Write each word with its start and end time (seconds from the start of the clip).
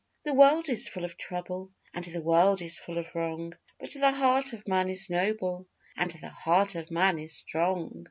The 0.23 0.33
world 0.33 0.67
is 0.67 0.87
full 0.87 1.03
of 1.05 1.15
trouble, 1.15 1.69
And 1.93 2.03
the 2.05 2.23
world 2.23 2.59
is 2.59 2.79
full 2.79 2.97
of 2.97 3.13
wrong, 3.13 3.53
But 3.79 3.91
the 3.93 4.09
heart 4.11 4.51
of 4.51 4.67
man 4.67 4.89
is 4.89 5.11
noble, 5.11 5.67
And 5.95 6.09
the 6.09 6.29
heart 6.29 6.73
of 6.73 6.89
man 6.89 7.19
is 7.19 7.35
strong! 7.37 7.99